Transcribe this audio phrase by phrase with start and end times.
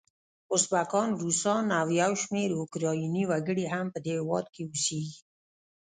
[0.55, 5.19] ازبکان، روسان او یو شمېر اوکرایني وګړي هم په دې هیواد کې اوسیږي.